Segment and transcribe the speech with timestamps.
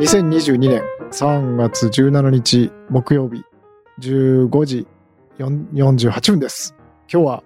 [0.00, 3.44] 2022年3月17日木曜日
[4.00, 4.86] 15時
[5.38, 6.74] 4 48分です。
[7.12, 7.42] 今日は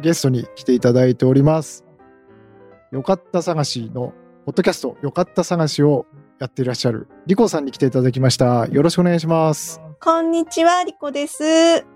[0.00, 1.84] ゲストに来ていただいております。
[2.90, 4.12] よかった探しの
[4.44, 6.06] ポッドキャストよかった探しを
[6.38, 8.66] やっていらっしゃるリコさんに来ていただきました。
[8.66, 9.80] よろしくお願いします。
[10.00, 11.86] こんにちは、リコです。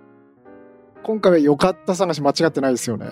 [1.02, 3.10] 今回はよかった探し間違ってないですよね。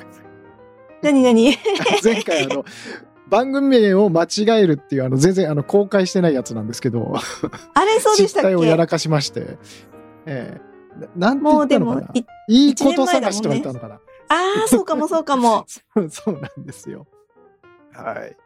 [1.05, 1.57] なになに
[2.03, 2.65] 前回あの
[3.29, 7.15] 番組名を間違えるっていうあの全然あの公開してないやつなんですけど。
[7.75, 9.59] あれそうでしたっ実態をやけらかしまして、
[10.27, 10.75] ええ。
[11.17, 12.25] ななんて言もうでったのかな、もい
[12.69, 14.01] いいこと探しとか言ったのかな、あ
[14.65, 15.65] あ、そうかもそうかも。
[15.95, 17.07] そうそうなんですよ。
[17.93, 18.37] はい。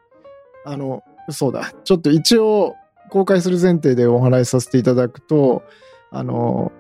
[0.64, 1.72] あのそうだ。
[1.84, 2.74] ちょっと一応
[3.10, 5.62] 公開する前提でお話しさせていただくと
[6.10, 6.72] あの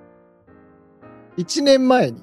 [1.36, 2.22] 1年前に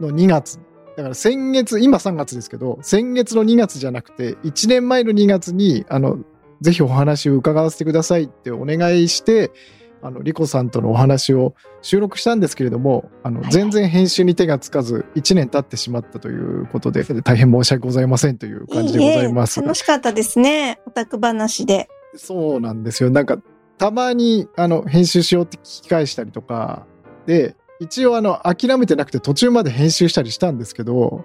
[0.00, 0.58] の2月
[0.96, 6.18] だから先月今3月ですけど先月の2月じゃなくて1年前の2月にあの
[6.60, 9.50] ぜひお話を伺わせてくださいってお願いして
[10.02, 19.60] あのリコさんとのお話を収録したんですけれどもあの全然編集に手がつかず1年経ってしまったということで大変申し訳ございませんという感じでございます。
[19.60, 20.80] え楽しかったですね。
[20.86, 21.88] オタク話で。
[22.16, 23.10] そうなんですよ。
[23.10, 23.38] なんか、
[23.78, 26.86] たまに、あの、編集しようって聞き返したりとか、
[27.26, 31.24] で、一応、あの、諦めてなくて途中まで編集したりしたんですけど、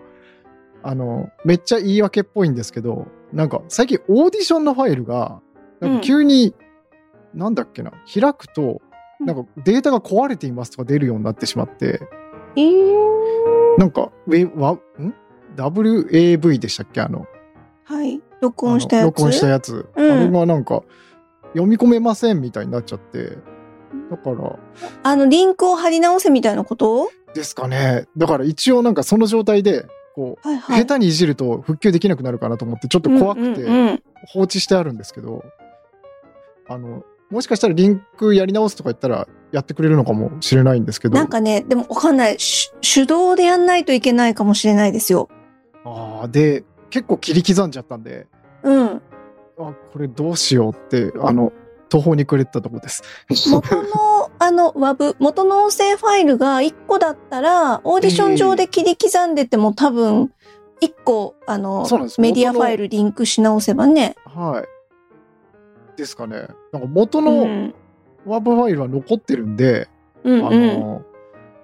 [0.83, 5.41] あの、めっちゃ言い訳っぽいんですけど、なんか、最近オーディションのファイルが、
[5.79, 6.55] なんか急に、
[7.33, 8.81] なんだっけな、開くと、
[9.19, 12.01] なんかデータが壊れていますとか出るようになってしまって、
[12.55, 14.79] えー、なんか、ウェわん
[15.55, 17.01] ?WAV でしたっけ？
[17.01, 17.25] あの、
[17.83, 18.21] はい。
[18.41, 19.05] 録音したやつ？
[19.05, 20.11] 録音したやつ、うん。
[20.11, 20.83] あれがなんか
[21.53, 23.37] 読み込めませんみたいになっちゃって
[24.11, 24.59] だから
[25.03, 27.09] あの、リンクを貼り直せみたいなこと？
[27.33, 29.85] ですかねだから一応なんかその状態で
[30.15, 30.81] こう、はいはい。
[30.81, 35.45] 下手にいじると復旧できなくなるかなと思ってちょっと怖くうんてうんうん放置してあるんですけど、
[36.67, 42.39] あのもしかしたらリンクやり直すとか言ったらやってくれるのかもしれないんですけどなんかね、でもわかんない。
[42.39, 45.29] し手動でやんないといけないかもしれないですよ。
[45.85, 48.27] あーで結構切り刻んじゃったんで
[48.63, 48.87] うん。
[48.87, 48.99] あ
[49.57, 51.51] これどうしようってあの
[51.89, 53.03] 途方に暮れてたとこです。
[53.49, 60.31] 元の、あの、WAV、元の音声ファイルが1個だったら、オーディション上で切り刻んでても多分、
[60.81, 61.87] 1個、あの
[62.19, 64.15] メディアファイルリンクし直せばね。
[64.25, 65.97] はい。
[65.97, 66.47] ですかね。
[66.71, 67.73] なんか元うのん。
[68.25, 69.87] ワープファイルは残ってるんで、
[70.23, 70.79] あうんうん。
[70.79, 71.01] の、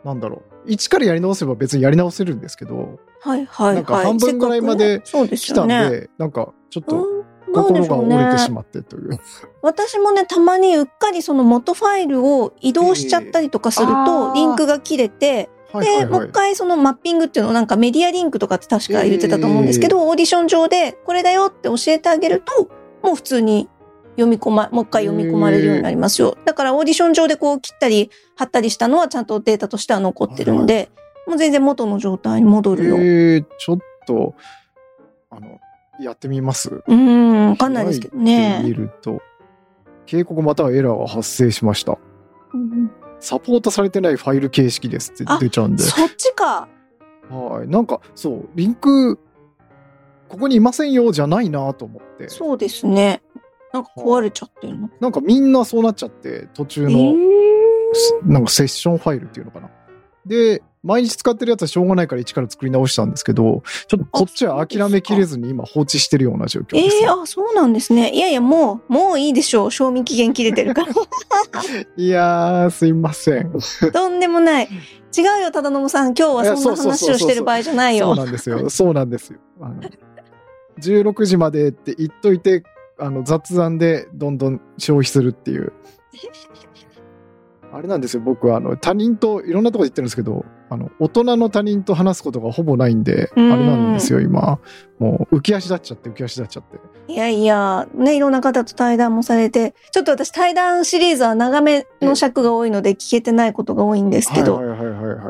[0.04, 0.42] なんだろう。
[0.66, 3.76] 一からやり直せば別にやり直せるんですけど、はいはいはい。
[3.76, 5.90] なんか半分ぐらいまで来たんよね。
[5.90, 7.06] で、なんかちょっと
[7.54, 9.20] 心が折れてしまってという。
[9.62, 16.32] 私もね、たまにうっかりその元ファイルを移動しちゃったりとかするええーリンクが切れて、で、はいはいはいもう一。
[16.32, 22.70] 回そのマッピングっていうのをなんかメディアリンクとかって確か言ってたと思うんですけど、オーディション上でこれだよって教えてあげると、
[23.02, 23.70] もう普通に
[24.16, 26.38] 読み込ま、もう一回読み込まれるようになりますよ。
[26.46, 30.92] だからオーディション上でこう切ったり貼ったりしたのはちゃんとデータとしては残ってるんで、
[31.26, 32.98] もう全然元の状態に戻るよ。
[32.98, 34.36] えー、ちょっと、
[35.30, 35.60] あの、
[36.00, 36.70] やってみます？
[36.70, 38.64] うーん、わかんないですけどね。
[38.68, 39.22] ると、
[40.06, 41.98] 警告またはエラーが発生しました。
[42.54, 45.84] うんサポートされてないファイル形式ですって出ちゃうんで。
[45.84, 46.68] そっちか。
[47.30, 47.70] はい。
[47.70, 49.18] なんか、そう、リンク、
[50.28, 52.28] ここにいませんよじゃないなと思って。
[52.28, 53.22] そうですね。
[53.72, 54.90] なんか壊れちゃってるの。
[55.00, 57.16] なんかみんなそうなっちゃって、途中えの、ー
[57.94, 59.70] すなんかセッションファイルっていうのかな。
[60.26, 68.12] で、毎日使ってるやつはしょうがないから一から作り直したんですけど、ちょっとこっちは諦めきれずに今放置してるような状況です、ええあ、そうなんですね。
[68.14, 69.72] いやいや、もう、もういいでしょう。
[69.72, 70.92] 賞味期限切れてるから。
[71.96, 73.54] いやー、すいません。
[73.94, 74.70] とんでもない。
[75.18, 76.08] 違うよ、忠信さん。
[76.08, 78.16] 今日はそんな話をしてる場合じゃないそうよ。
[78.16, 78.70] なんですよ。
[78.70, 79.40] そうなんですよ。
[79.62, 79.82] あの
[80.80, 82.64] 16時までって言っといて、
[83.00, 85.72] あの雑談でどんどん消費するっていう。
[87.76, 94.60] あれなんですよ、僕はあの他人といろんなところで言ってるんですけど、あの大人の他人と話すことがほぼないんで、あうんれなんですよ、今。
[95.00, 96.78] もう浮き足立っちゃって、浮き足立っちゃって。
[97.12, 104.62] いやいや、ね、いろんな方と対談もされて、ちょっと私対談シリーズは長めの尺が多いので聞けてないことが多いんですけど、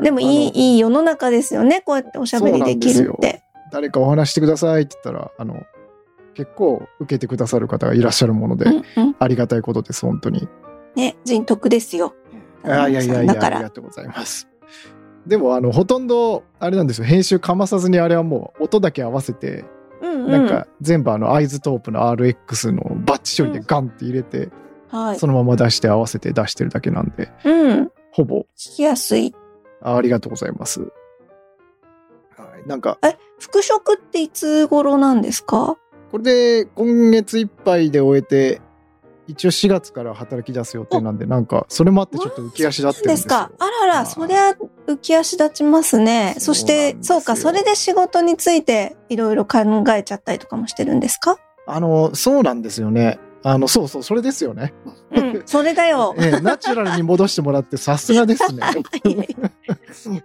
[0.02, 1.80] でもいい、いい世の中ですよね。
[1.80, 3.42] こうやっておしゃべりできるって。
[3.72, 5.62] 誰かお話してくださいって言ったら、あの、
[6.34, 9.16] 結構受けてくださる方がいらっしゃるもので、うんうん。
[9.18, 10.46] ありがたいことです、本当に。
[10.94, 12.14] ね、人徳ですよ。
[12.64, 13.70] いやいやいやいや、ありが。
[13.70, 14.48] とうございます。
[15.26, 19.64] でも、あの、ほとんど、あれなんですよ、編集かまさずにあれはもう音だけ合わせて、
[20.02, 20.30] うんうん。
[20.30, 24.50] なんか全部あの、アイズトープの RX のバッチ処理でガンって入れて、
[24.88, 25.18] はい。
[25.18, 27.90] そのまま出して合わせて出してるだけなんで、うん。
[28.12, 29.34] ほぼ、聞きやすい。
[29.82, 30.80] あありがとうございます。
[30.80, 30.86] は
[32.64, 35.76] い、なんか、え、復職っていつ頃なんですか？
[36.10, 38.60] これで今月いっぱいで終えて、
[39.26, 43.22] 一応4月から働き出す予定なんで、なんか、それもあってちょっと浮き足立ってるんですよ。
[43.22, 43.50] ですか。
[43.58, 44.50] あらら、そりゃ
[44.86, 46.36] 浮き足立ちますね。
[46.38, 49.58] そして、そうか、それで仕事についていろいろ考
[49.92, 51.38] えちゃったりとかもしてるんですか？
[51.66, 53.18] あの、そうなんですよね。
[53.42, 54.74] あの、そうそう、それですよね。
[55.14, 56.14] うん、それだよ。
[56.20, 58.62] ええナチュラルに戻してもらってさすがですね。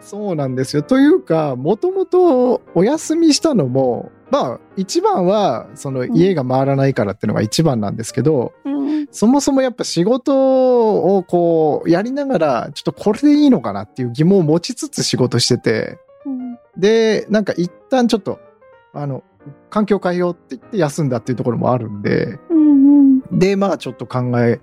[0.00, 0.82] そうなんですよ。
[0.82, 8.76] というか、もともとお休みしたのも、まあ、一番は、その家が回らないからっていうのが一番なんですけど、うん
[9.12, 18.40] そもそもやっぱ仕事をこう、やりながら、ちょっとこれでいいのかなっていう疑問を持ちつつ仕事してて、うんで、なんか一旦ちょっと、
[18.92, 19.22] あの、
[19.70, 24.60] 環境変えようって言って休んだっていうところもあるんで、うんうんで、まあちょっと考え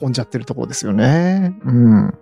[0.00, 1.54] 込んじゃってるところですよね。
[1.64, 2.14] うん。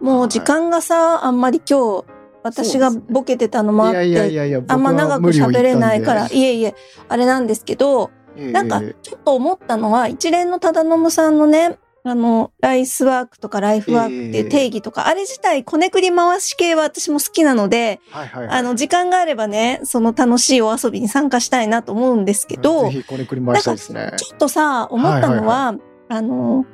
[0.00, 2.04] もう時間がさ、あんまり今日、
[2.42, 6.74] 私がボケてたのもあって、あんま長く喋れないから、いえいえ、
[7.08, 8.96] あれなんですけど、なんかええ。
[9.02, 24.12] ちょっと思ったのは、一連の忠信さんのね、あの、ライスワークとかライフワークっていう定義とか、あれ自体、こねくり回し系は私も好きなので、はいはいはい、あの、時間があればね、その楽しいお遊びに参加したいなと思うんですけど、ぜひこれ繰り回したいですね。
[24.16, 25.78] ちょっとさ、思ったのは、はい
[26.08, 26.66] あの、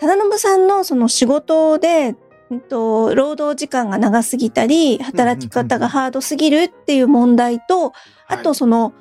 [0.00, 2.23] 忠信さんのその仕事で、うん
[2.60, 7.92] と、労働時間が長すぎたり、働き方がハードすぎるっていう問題と、
[8.26, 8.92] あとその、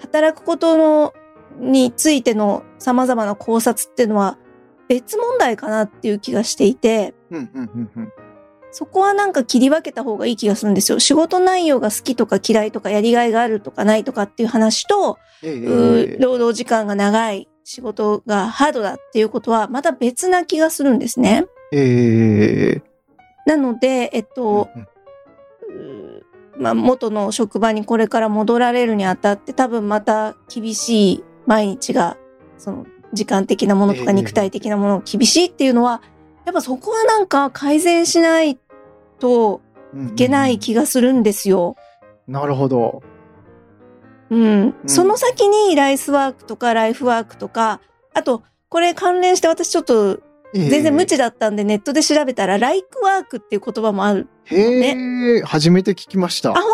[0.00, 1.14] 働くことの、
[1.58, 4.38] についての様々な考察っていうのは
[4.88, 7.14] 別問題かなっていう気がしていて。
[8.70, 11.00] そこはなんか切り分けた方がいい気がするんですよ。
[11.00, 21.46] 仕事内容が好きとか嫌いとかやりがいがあるとかないとかっていう話と、えー労働時間が長い、仕事がハードだっていうことはまた別な気がするんですね。
[21.72, 22.87] ええ
[23.48, 24.68] なので、えっと、
[26.58, 32.18] まあ、元の職場にこれから戻られるにあたって多分また厳しい毎日が、
[32.58, 36.02] その時間的なものとかええ肉体的なものが厳しいっていうのは、
[36.44, 38.58] やっぱそこはなんか改善しない
[39.18, 39.62] と
[40.10, 41.76] いけない気がするんですよ。
[42.26, 43.02] なるほど。
[44.28, 44.74] うん。
[44.84, 47.80] その先にライスワークとかライフワークとか、
[48.12, 50.20] あと、これ関連して私ちょっと
[50.54, 54.28] 全然無知だったんでネットで調べたら、ライクワークっていう言葉もある。
[54.44, 56.50] へえ、初めて聞きました。
[56.50, 56.64] あ、本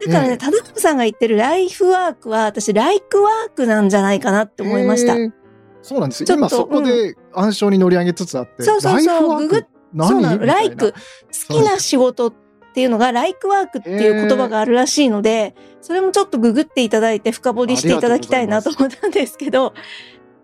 [0.00, 0.06] 当？
[0.06, 5.14] だからええね、たださんが言ってるライフワークは、私、ライクワークなんじゃないかなって思いました。
[5.80, 6.34] そうなんですよ。
[6.34, 8.62] 今そこで暗証に乗り上げつつあって。
[8.62, 9.66] そうそうそうライフワークググ
[10.06, 10.92] そうなの、ライク。
[11.48, 12.34] 好きな仕事っ
[12.74, 19.72] ていうのが、ライクワークっていう言葉があるらしいので、それもちょっとググっていただいて深掘りしていただきたいなと思ったんですけど、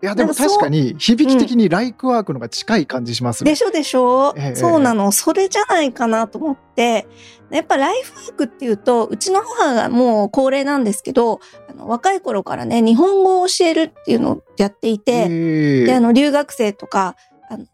[0.03, 3.51] いや、でも確かに響き的にライクワークのが近い感じしますね。
[3.51, 5.13] でしょでしょ、ええそうなの。
[5.13, 7.07] それじゃないかなと思って、
[7.51, 15.85] やっぱライフワークっていうと、うちの母がもう高齢なんですけど、あの若い頃からね、日本語を教えるっていうのをやっていて、へえ。
[15.85, 17.17] で、あの、留学生とか、
[17.51, 17.67] あの、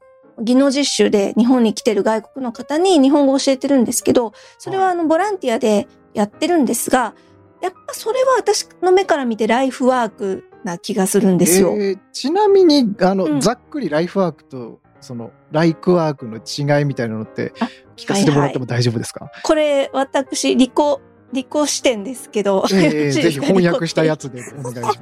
[0.43, 7.15] 技能実習で日本に来てる外国の方に日本語を教えてるんですけど、それはあの、ボランティアでやってるんですが、
[7.63, 11.75] やっぱそれは私の目から見てライフワークな気がするんですよ。
[11.79, 21.01] えーちなみに、あの、うんざっくりライフワークと、その、ライクワークの違いみたいなのってあ、聞かせてもらっても大丈夫ですか、これ、私、理工、
[21.33, 22.65] 理工視点ですけど。
[22.73, 24.99] ええよろしいぜひ翻訳したやつでお願いします。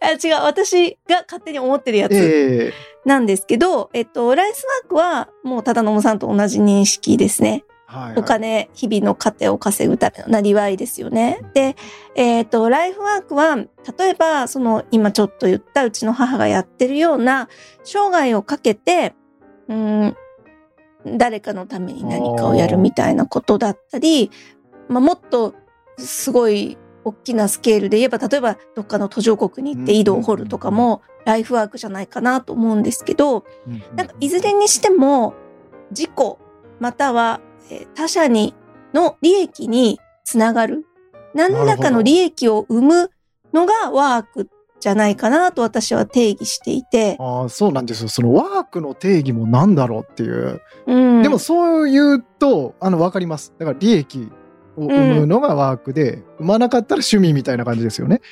[0.00, 2.72] あ違う、私が勝手に思ってるやつえ
[3.04, 7.64] なんですけど、えっと、ライスワークはもう忠信さんと同じ認識ですね。
[7.92, 8.16] えはいはい。
[8.18, 11.40] お金、日々の糧を稼ぐためのなりわいですよね。
[11.54, 11.76] で、
[12.14, 17.48] えっ、と、ライフワークは、例えば、その、今ちょっと言ったうちの母がやってるような、
[17.84, 19.14] 生涯をかけて、
[19.68, 20.16] うん、
[21.06, 24.30] 誰かのために何かをやるみたいなことだったり、
[24.88, 25.54] まあ、もっと、
[25.98, 33.44] すごい、大きなスケールで言えば、例えば、どっかの途上国に行って井戸を掘るとかも、ライフワークじゃないかなと思うんですけど、
[33.94, 35.34] なんかいずれにしても
[35.92, 36.38] 事故
[36.78, 37.40] または
[37.70, 38.54] えー他者に
[38.94, 40.86] の利益につながる
[41.34, 43.10] 何らかの利益を生む
[43.52, 44.48] のがワーク
[44.80, 48.08] じゃないかなと私は定義していて、ああ、そうなんですよ。
[48.08, 50.62] そのワークの定義もなんだろうっていう。
[50.86, 53.52] うん、でもそう言うと、あの、わかります。
[53.58, 54.32] だから利益
[54.76, 58.22] を生むのがワークで、生まなかったら趣味みたいな感じですよね。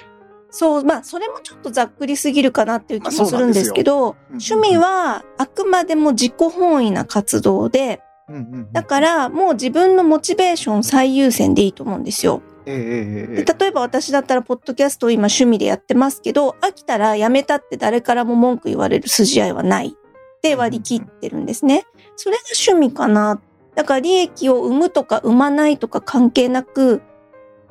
[0.51, 12.43] そうまあそれもちょっとざっくりすぎるかなっていう気もするんですけどうん趣味はあくまでも自己本位な活動でうんうんうんだからもう自分のモチベーション最優先でいいと思うんですよ。
[12.65, 21.87] で例えば私だったらポッドキャストを今趣味でやってますけど飽きたらやめたって誰からも文句言われる筋合いはないって割り切ってるんですね。
[22.17, 23.41] それが趣味かな。
[23.75, 27.01] だから利益を生むとか生まないとか関係なく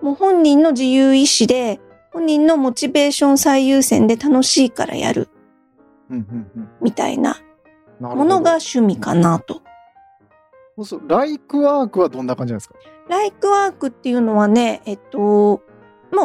[0.02, 1.80] もう本人の自由意志で
[2.12, 5.30] 本人のモチベーション最優先で楽しいからやる
[6.82, 7.38] みたいな
[8.00, 9.62] ものが趣味かなと。
[10.86, 12.76] そうライクワークはどんな感じなんですか？
[13.10, 15.62] ライクワークっていうのはね、えっと、も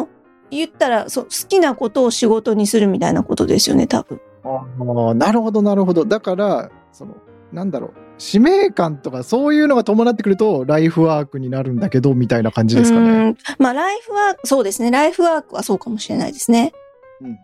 [0.03, 0.07] う
[0.51, 4.19] 言ったらそう好きなことを仕事にするみたいなことですよね、多分。
[4.43, 4.65] あ
[5.09, 7.15] あなるほどなるほどだからその
[7.53, 13.35] なんだろう使命感とかそういうのが伴ってくるとライフワークになるんだけどみたいな感じですかね。
[13.57, 14.91] まあ、ライフワーク、そうですね。
[14.91, 16.73] ライフワークはそうかもしれないですね。
[17.21, 17.39] うん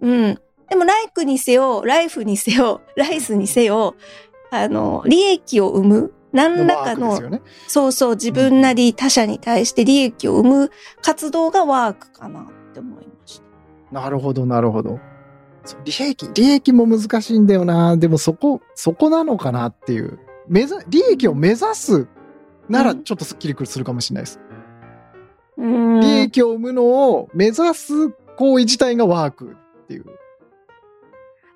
[0.00, 0.38] うんうん。
[0.68, 3.94] でも、ライクにせよ、ライフにせよ、ライスにせよ、
[4.50, 7.40] あの、利益を生む、何らかのね。
[7.68, 10.70] そうそう、自分なり他者に対して利益を生む
[11.02, 13.40] 活動がワークかなって思いまし
[13.90, 14.00] た。
[14.00, 14.98] なるほどなるほど。
[15.84, 22.06] 利益利益も難しいんだよなでもそこそこなのかなっていう目ざ利益を目指す
[22.68, 24.40] ならうんちょっとすっきりするかもしれないです。
[25.56, 26.00] うーん。
[26.00, 30.04] 利益を生むのを目指す行為自体がワークっていう。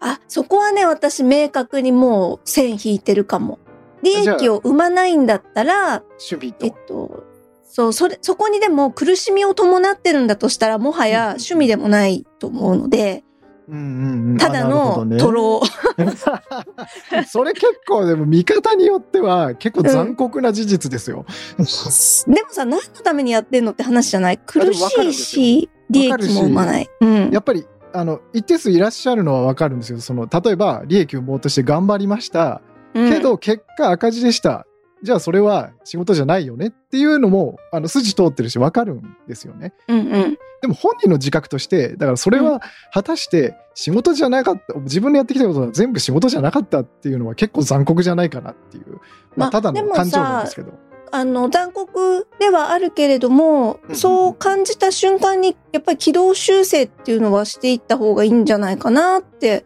[0.00, 3.58] あ、そこはね、私明確にもう線引いてるかも。
[4.02, 6.66] 利益を生まないんだったら、趣味と。
[6.66, 7.24] えっと、
[7.64, 13.24] そう、それ、そこにでも苦しみを伴ってるんだとしたら、もはや趣味でもないと思うので、
[13.68, 17.22] うんうんうんただのトロー。
[17.26, 21.24] それ結構でも見方によっては結構残酷な事実ですよ。
[21.56, 26.90] でもさ、何のためにやってんのって話じゃない苦しいし、利益も生まない。
[27.00, 27.30] うん。
[27.30, 30.00] やっぱりあの一定数いらっしゃるのはわかるんですよ。
[30.00, 32.62] その例えば利益を生もうとして頑張りました。
[32.94, 34.66] うんけ、ど結果赤字でした。
[35.02, 39.72] じゃあそれは仕事じゃないよねっていうのもあの筋通ってるしわかるんですよね。
[39.88, 40.38] うんうん。
[40.60, 42.60] でも本人の自覚としてだからそれは
[42.92, 49.00] 果たして仕事じゃなかった自分のやってきたことは全部仕事じゃなかったっていうのは結構残酷じゃないかなっていう、まあ、
[49.36, 50.72] まあただの感情なんですけど。
[51.12, 59.64] あの、残酷ではあるけれどもう、んそう感じた瞬間に、やっぱり軌道修正っていうのはしていった方がいいんじゃないかなって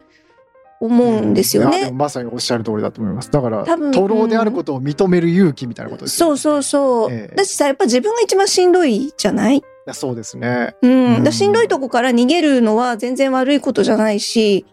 [0.81, 1.99] 思うんですよねいやでも。
[1.99, 3.31] まさにおっしゃる通りだと思います。
[3.31, 6.37] だから、多分徒労であることを認める勇気みたいなことですよね。
[6.39, 7.09] そうそうそう。
[7.13, 9.63] ええだしさ、やっぱ自分が一番しんどいじゃない？
[9.93, 10.75] そうですね。
[10.83, 11.17] うん。
[11.17, 14.67] うんだしんどいとこから逃げるのは全然悪いことじゃないし、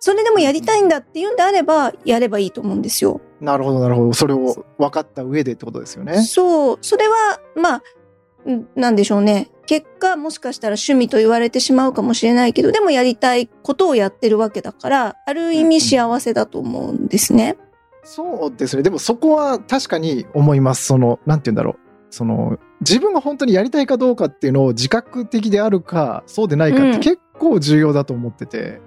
[0.00, 3.20] それでもやりたいんだっていうんであれば、やればいいと思うんですよ。
[3.40, 4.12] なるほど、なるほど。
[4.12, 6.22] それを分かった上でってことですよね。
[6.22, 6.78] そう。
[6.82, 7.14] それは、
[7.56, 7.80] まあ、うん
[8.74, 9.50] なんでしょうね。
[9.66, 17.56] 結果、もしかしたら趣味と言われてしまうかもしれないけど、でもやりたいことをやってるわけだから、ある意味幸せだと思うんですね。
[18.04, 18.82] そうですね。
[18.82, 20.84] でもそこは確かに思います。
[20.84, 21.76] その、なんて言うんだろう。
[22.10, 28.80] その、自分が本当にやりたいかどうかっていうのを自覚的であるか、そうでないかっうんて結構重要だと思ってて、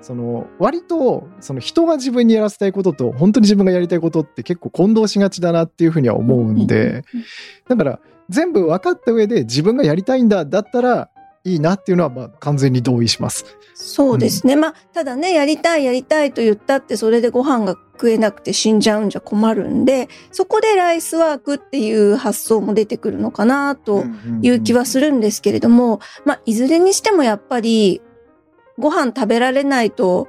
[0.00, 7.04] その、割と、その人が自分にやらせたいことと、本当に自分がやりたいことって結構混同しがちだなっていうふうには思うんで、
[7.68, 8.00] だから
[8.32, 11.10] 全部分かった上で自分がやりたいんだだったら
[11.44, 13.44] いいなっていうのはまあ完全に同意します。
[13.74, 14.54] そうですね。
[14.54, 24.04] まあ、ただね、やりたい、やりたいと言ったって、それでご飯が食えなくて死んじゃうんじゃ困るんで、そこでライスワークっていう発想も出てくるのかなと
[24.40, 28.02] いう気はするんですけれども、まあ、いずれにしてもやっぱり、
[28.78, 30.28] ご飯食べられないと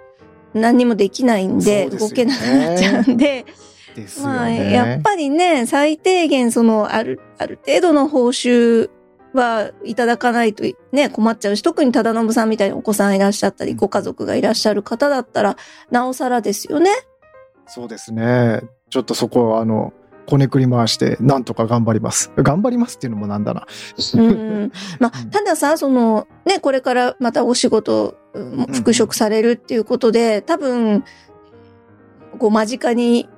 [0.53, 3.45] 何にもできないんで、動けなくなっちゃうんで、
[3.93, 4.71] ですよまあ、ね。
[4.71, 8.89] やっぱりね、最低限、その、ある、ある程度の報酬
[9.33, 15.57] はいただかないとね、困っちゃうし、特に忠信さんみたいにお子さんいらっしゃったり、うんご家族がいらっしゃる方だったら、
[15.91, 16.89] なおさらですよね。
[17.65, 18.61] そうですね。
[18.89, 19.93] ちょっとそこはあの、
[20.25, 22.31] こねくり回して、なんとか頑張ります。
[22.37, 23.67] 頑張りますっていうのもなんだな。
[24.15, 24.71] うん。
[24.99, 31.03] まあうん、たださ、その、ね、これからまたお仕事、うん復職されるっていうことで、多分、
[32.39, 33.29] こう、間近に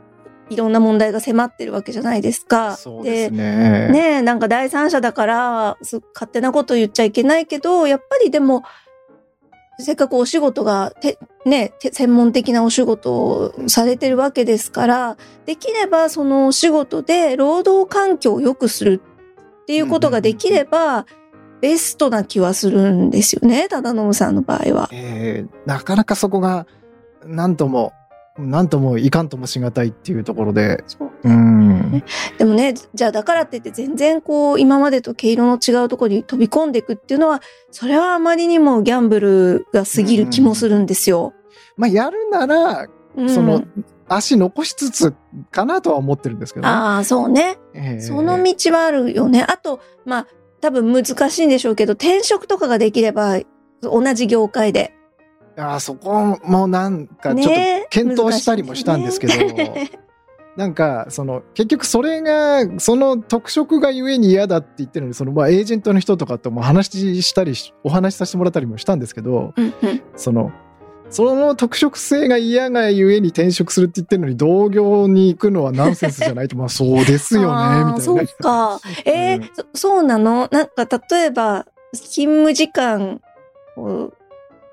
[0.50, 2.76] いろんな問題が迫ってるわけじゃないですか。
[2.78, 3.90] そうですね。
[3.90, 8.64] ねえ、なんか第三者だから、す勝手なこと言っちゃいけないけど、やっぱりでも、
[9.80, 19.02] せっかくお仕事が、て、ね、て専門的なお仕事をされてるわけですから、できればそのお仕事で労働環境を良くする
[19.64, 21.06] っていうことができれば、
[21.62, 24.90] ベストな気はするんですよね、忠信さんの場合は。
[24.92, 26.68] えーなかなかそこが、
[27.26, 27.92] なんとも、
[28.38, 32.04] なんともいかんともしがたいっていうところで、そううん。
[32.38, 41.34] でもね、じゃあだからって言って全然こう今までと毛色の違うところに飛び込んでいくっていうのは、それはあまりにもギャンブルが過ぎる気もするんですよ。
[41.78, 43.64] まあ、やるなら、うんその、
[44.08, 45.14] 足残しつつ
[45.52, 46.74] かなとは思ってるんですけどね。
[46.74, 47.58] ああ、そうね。
[47.74, 49.44] えーその道はあるよね。
[49.44, 50.28] あと、まあ、
[50.62, 53.40] 多分難しいんでしょうけど、転職とかができれば、
[53.82, 54.94] 同じ業界で。
[55.58, 59.92] あーそこもなんかちょっとね検討したりもしたんですけど、難しいね。
[60.56, 70.02] なんか、その、結局それが、その特色がゆえに嫌だって言ってるのに、その、まあ、エージェントの人とかとも話したりし、お話しさせてもらったりもしたんですけど、うんうん。
[70.16, 70.54] その、
[71.10, 77.94] その特色性が嫌がゆえに転職するって言ってるのに、同業に行くのはナンセンスじゃないと、まあそうですよね、みたいな。
[77.96, 78.02] ね。
[78.02, 78.80] そうか。
[79.04, 79.50] えーうん。
[79.74, 80.48] そそうなの？
[80.54, 83.20] なんか例えば、勤務時間
[83.76, 84.14] を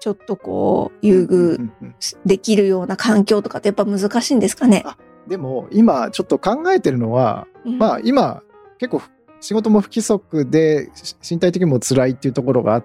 [0.02, 1.94] ちょっとこう、優遇うんうんうん
[2.26, 4.84] できるような環境とかってやっぱ難しいんですかね？
[5.28, 8.42] でも、今ちょっと考えてるのは、まあ今、
[8.78, 9.02] 結構
[9.38, 12.84] 仕事も不規則で、し身体的にも辛いっていうところがあっ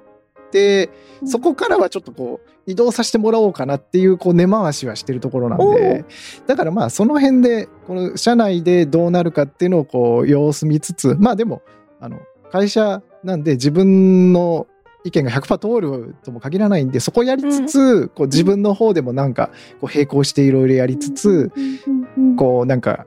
[0.51, 0.91] て、
[1.23, 1.27] うん。
[1.27, 6.05] そこからはちょっとこう、移動させてもらおうかなっていう、こう、根回しはしてるところなんおで、
[6.45, 11.63] だからまあ、その辺で、この社内でどうなるかっていうのをこう、様子見つつ、まあでも、
[11.99, 12.19] あの、
[12.51, 14.67] 会社なんで自分の
[15.07, 21.51] 意見が100%通るとも限らないんで、そこやりつつ、こう自分の方でもなんか、こう並行していろいろやりつつ、
[22.37, 23.05] こうなんか、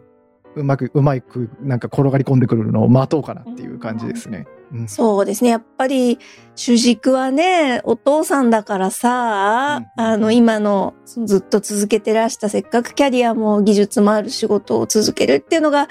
[0.57, 4.47] うまく、うまく、なんか転がり込んでくるのを待とうかなっていう感じですね。
[4.73, 5.51] うんそうですね。
[5.51, 6.19] やっぱり
[6.55, 15.89] 主軸はね、お父さんだからさ、うんあの今のずっと続けてらしたせっかくキャリアも技術もある仕事を続けるっていうのが、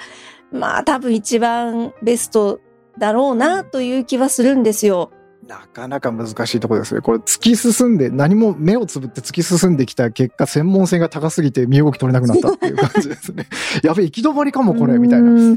[0.50, 2.60] まあ多分一番ベスト
[2.98, 5.10] だろうなという気はするんですよ。
[5.48, 7.00] なかなか難しいところですね。
[7.00, 13.46] これ突き進んで、何も目をつぶって突き進んできた結果、専門性が高すぎて身動き取れなくなった っていう感じですね。
[13.82, 15.56] やべえ、行き止まりかも、これ、みたいな。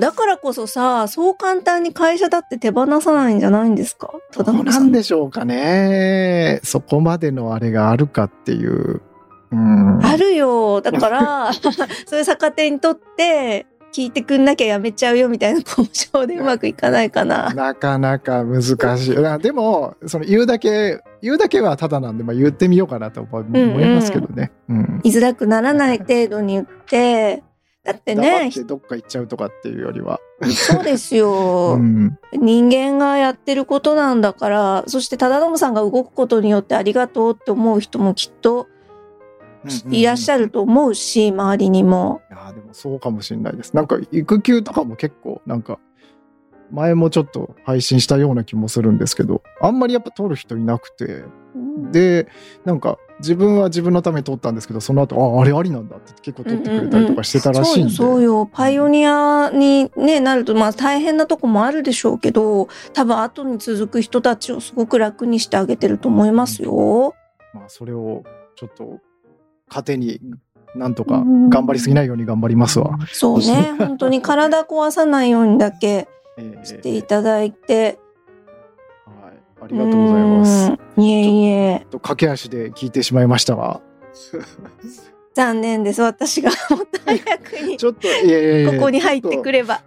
[0.00, 4.12] だからこそさ、そう簡単に会社だって手放さないんじゃないんですか？
[4.36, 6.60] どうなんでしょうかね。
[6.62, 9.00] そこまでのあれがあるかっていう。
[9.50, 10.04] うん。
[10.04, 10.80] あるよ。
[10.82, 11.52] だから、
[12.06, 17.54] そういう逆手にとって、聞いてくんなきゃやめちゃうよみたいな交渉でうまくいかないかな。
[17.54, 18.62] なかなか難
[18.98, 19.24] しい。
[19.24, 24.50] あでも、その言うだけ、言うだけはただなんで、まあ言ってみようかなと思いますけどね。
[24.68, 25.00] うん。
[25.04, 27.44] 居づらくならない程度に言って、
[27.84, 30.18] だって黙ねっ、てどっか行っちゃうとかっていうよりは。
[30.42, 31.74] そうですよ。
[31.78, 32.18] うん。
[32.32, 38.66] 人間がやってることなんだから、そして忠信さんが動くことによってありがとうって思う人もきっと
[39.90, 42.20] いらっしゃると思うし、周りにも。
[42.30, 43.74] いやーでもそうかもしれないです。
[43.74, 45.78] なんか育休とかも結構なんか
[46.70, 51.24] 前もちょっと配信したような気もするんですけど、あんまりやっぱ取る人いなくて、
[51.92, 52.28] で、
[52.64, 57.94] なんか自分は自分のために取ったんですけど、その後、あ、あれありなんだって結構取ってくれたりとかしてたらしいんで。
[57.94, 58.50] そうよ、そうよ。
[58.52, 67.14] パイオニアに、ね、なると、まあ大変なとこもあるでしょうけど、多分後に続く人たちをすごく楽にしてあげてると思いますよ。
[67.52, 68.24] まあそれを
[68.56, 68.98] ちょっと
[69.68, 70.20] 糧に
[70.74, 72.98] なんとか頑張りすぎないように頑張りますわ。
[73.12, 73.74] そうね。
[73.78, 77.98] 本当に体壊さないようにだけえーしていただいて。
[79.06, 79.34] はい。
[79.62, 80.70] ありがとうございます。
[80.70, 81.86] うんいえいえ。
[81.90, 83.80] と駆け足で聞いてしまいましたが、
[85.34, 86.02] 残念です。
[86.02, 88.06] 私がもっと早くに ちょっと、
[88.76, 89.80] ここに入ってくれば。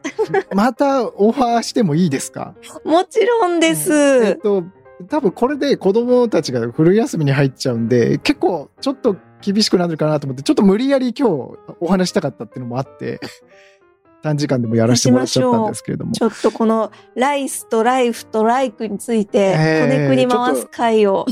[0.54, 2.54] またオファーしてもいいですか？
[2.84, 3.94] もちろんです。
[3.94, 4.64] えっと、
[5.08, 13.20] 多分これで子供たちが冬休みに入っちゃうんで、結構ちょっと厳しくなるかなと思って、ちょっと無理やり今日お話したかったっていうのもあって、
[14.24, 16.12] 短時間でもやらせてもらっちゃったんですけれども。
[16.14, 21.26] ちょっとこのライスとライフとライクについて、えーこねくり回す回を、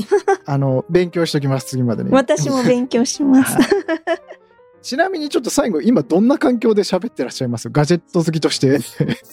[0.44, 2.10] あの、勉強しておきます、次までに。
[2.10, 3.56] 私も勉強します。
[3.56, 3.66] はい
[4.82, 7.68] ちなみにちょっと最後、今どんな環境で喋ってらっしゃいます？
[7.70, 8.78] ガジェット好きとして。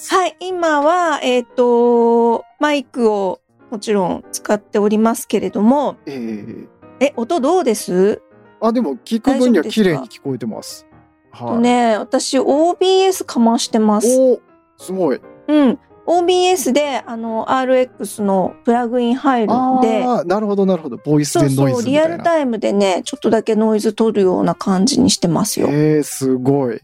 [0.09, 6.67] はい、今は、えっ、と、マイクをもちろん使っておりますけれども、えー
[6.99, 8.23] え、音どうです？
[8.63, 10.87] あ、でも聞く分には綺麗に聞こえてます。
[11.31, 11.47] はい。
[11.49, 14.07] とね、私 OBS かましてます。
[14.17, 14.39] お
[14.77, 15.19] すごい。
[15.49, 15.79] うん。
[16.05, 20.97] OBS で、あの、RX のプラグイン入るんで、なるほど、なるほど。
[20.97, 21.83] ボイスでノイズみたいな。
[21.83, 25.67] リアルタイムでね、ちょっとだけノイズ取るような感じにしてますよ。
[25.69, 26.81] えー、すごい。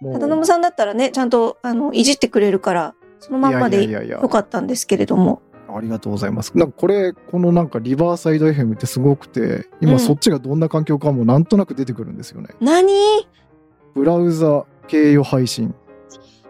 [0.00, 5.42] も忠信さんだったらね、ちゃんと、あの、いじってくれるから、そのまんまでよかったんですけれども。
[5.68, 6.56] ありがとうございます。
[6.56, 12.48] なんかこれ、このなんかリバーサイド FM ってすごくて、今うんそっちがどんな環境かもなんとなく出てくるんですよね。
[12.60, 12.92] 何？
[13.94, 15.74] ブラウザ経由配信、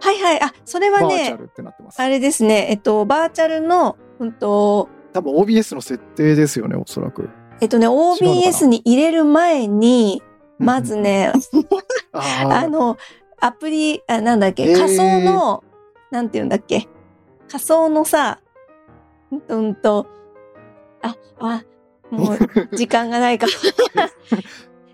[0.01, 0.43] はいはい。
[0.43, 2.01] あ、それはね、バーチャルってなってます。
[2.01, 7.29] あれですね、えっと、バーチャルの、うんと、多分 OBS の設定ですよね、おそらく。
[7.61, 10.23] えっとね、OBS に入れる前に、
[10.59, 11.33] まずね、
[12.13, 12.97] あの、
[13.41, 15.65] アプリ、あ、なんだっけ、仮想の、
[16.11, 16.89] なんて言うんだっけ、
[17.51, 18.41] 仮想のさ、
[19.49, 20.07] うんと、
[21.03, 21.63] あ、あ、
[22.11, 23.53] もう、時間がないから。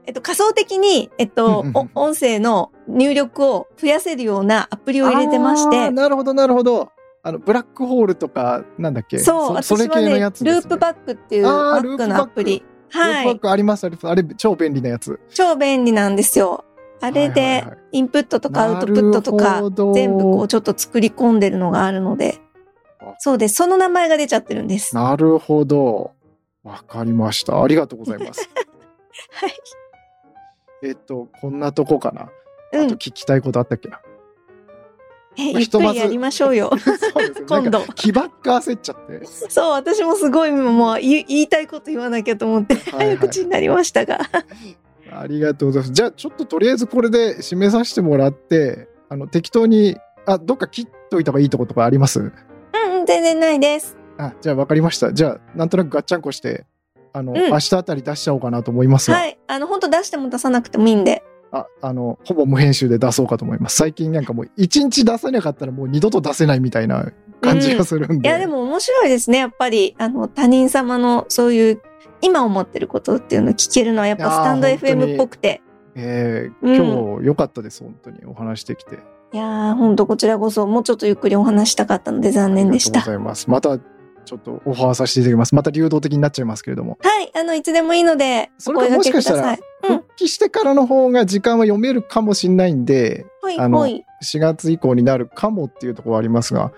[0.07, 6.91] えっと、仮想的に、えっと音声の入力を増やせるようなアプリを入れてまして、なるほど、なるほど。
[7.23, 9.19] あの、ブラックホールとか、なんだっけ？
[9.19, 10.61] そう、それ系の私はね、やつです、ね。
[10.61, 12.61] ループバックっていうあー Mac のアプリ。
[12.61, 13.39] ループバッはい。
[13.39, 14.09] クあります、あります。
[14.09, 15.19] あれ、超便利なやつ。
[15.31, 16.65] 超便利なんですよ。
[17.01, 22.39] あれはいはいではいインプットとかアウトプットとなか全部こうちょっと作り込んでるのがあるので
[23.11, 23.15] あ。
[23.19, 23.55] そうです。
[23.57, 24.95] その名前が出ちゃってるんです。
[24.95, 26.13] なるほど。
[26.63, 27.63] わかりました。
[27.63, 28.49] ありがとうございます。
[29.33, 29.55] はい。
[30.83, 32.31] えっと、こんなとこかな。
[32.73, 34.01] うんあと聞きたいことあったっけな。
[35.37, 36.71] え、まあひとまずやりましょうよ。
[36.79, 37.47] そう。
[37.47, 39.25] 今度気ばっか焦っちゃって。
[39.27, 44.21] そう、私もすごいもう言い言いたいこと言わなきゃと思ってはいはい早口になりましたが。
[45.13, 45.93] ありがとうございます。
[45.93, 52.33] じゃあ、ちょっととりあえずこれで締めさせてもらって、あの、適当に、あ、どっか切っといた方がいいとことかあります？
[52.75, 53.97] うんうん、全然ないです。
[54.19, 55.13] あ、じゃあ分かりました。
[55.13, 56.65] じゃあ、なんとなくガッチャンコして、
[57.13, 59.39] あの、ん明日あたり出しちゃおうかなと思いますが、はい。
[59.47, 61.23] あの、本当出しても出さなくてもいいんで。
[61.53, 63.77] あ、あの、ほぼ無編集で出そうかと思います。
[63.77, 68.29] 最近なんかもう、一日出せなかったらもう二度と出せないみたいな感じがするんで。
[68.29, 69.39] いや、でも面白いですね。
[69.39, 71.83] やっぱり、あの、他人様のそういう、
[72.21, 75.63] 今思ってることっていうのを聞けるのはやっぱスタンド FM っぽくて。
[75.97, 78.99] えーうん今日良かったです、本当にお話できて。
[79.35, 83.07] いやー、ほんとこちらこそ、もうちょっとゆっくりお話したかったので残念でしありがた。
[83.07, 83.51] とうございます。
[83.51, 85.57] また、ちょっとオファーさせていただきます。
[85.57, 86.99] また流動的になっちゃいますけれども。
[87.03, 87.33] はい。
[87.35, 89.57] あの、いつでもいいので、それかもしかしたら。
[89.83, 94.07] 復帰してからの方が時間は読めるかもしれないんで、はい、あのはい。
[94.23, 96.71] 4月以降になるかもっていうところはありますが。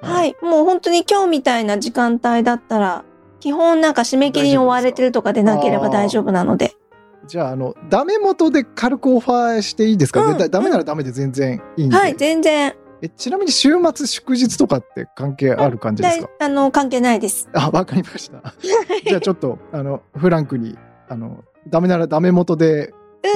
[0.00, 0.34] はい。
[0.40, 3.04] もう本当に今日みたいな時間帯だったら、
[3.40, 6.77] 基本なんか締め切りに追われてるとかでなければ大丈夫なので。
[7.28, 11.96] じゃあ、あの、ダメ元で軽くオファーしていいですか、うんダメならダメで全然いいんで。
[11.96, 12.74] はい、全然。
[13.00, 17.48] えちなみに週末祝日とかって関係ある感じですか、あの、関係ないです。
[17.52, 18.54] あ、わかりました。
[19.06, 20.76] じゃあちょっと、あの、フランクに、
[21.08, 22.92] あの、ダメならダメ元で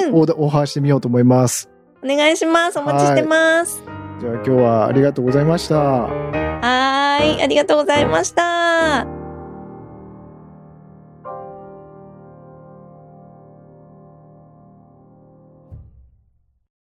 [0.07, 0.15] うん。
[0.15, 1.69] オーダーオファーしてみようと思います。
[2.03, 2.79] お願いします。
[2.79, 3.83] お待ちしてます。
[4.21, 5.79] じゃあ今日はありがとうございました。
[5.79, 7.43] はーい。
[7.43, 9.22] ありがとうございました。